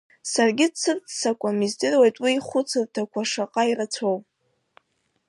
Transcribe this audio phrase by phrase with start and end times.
[0.31, 4.17] Саргьы дсырццакуам, издыруеит уи ихәыцырҭақәа шаҟа ирацәоу.